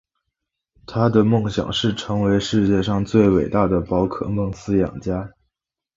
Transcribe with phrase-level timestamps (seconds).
[0.87, 5.31] 他的梦想是成为世界上最伟大的宝可梦饲育家。